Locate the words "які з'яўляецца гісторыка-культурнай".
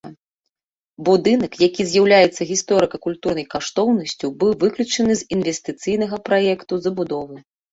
1.67-3.45